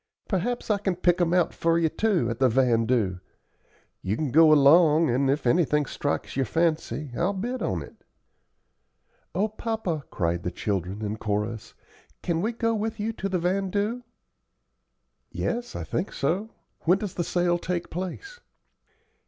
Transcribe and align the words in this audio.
Perhaps 0.27 0.71
I 0.71 0.79
can 0.79 0.95
pick 0.95 1.21
'em 1.21 1.31
out 1.31 1.53
for 1.53 1.77
you, 1.77 1.87
too, 1.87 2.27
at 2.31 2.39
the 2.39 2.49
vandoo. 2.49 3.19
You 4.01 4.15
can 4.17 4.31
go 4.31 4.51
along, 4.51 5.11
and 5.11 5.29
if 5.29 5.45
anything 5.45 5.85
strikes 5.85 6.35
your 6.35 6.47
fancy 6.47 7.11
I'll 7.15 7.33
bid 7.33 7.61
on 7.61 7.83
it." 7.83 8.03
"O 9.35 9.47
papa," 9.47 10.03
cried 10.09 10.41
the 10.41 10.49
children, 10.49 11.03
in 11.03 11.17
chorus, 11.17 11.75
"can 12.23 12.41
we 12.41 12.51
go 12.51 12.73
with 12.73 12.99
you 12.99 13.13
to 13.13 13.29
the 13.29 13.37
vandoo?" 13.37 14.01
"Yes, 15.31 15.75
I 15.75 15.83
think 15.83 16.13
so. 16.13 16.49
When 16.85 16.97
does 16.97 17.13
the 17.13 17.23
sale 17.23 17.59
take 17.59 17.91
place?" 17.91 18.39